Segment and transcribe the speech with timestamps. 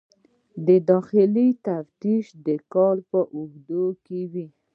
[0.89, 4.47] داخلي تفتیش د کال په اوږدو کې وي.